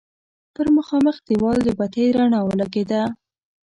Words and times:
پر 0.53 0.67
مخامخ 0.77 1.15
دېوال 1.27 1.59
د 1.63 1.69
بتۍ 1.79 2.05
رڼا 2.17 2.39
ولګېده. 2.43 3.03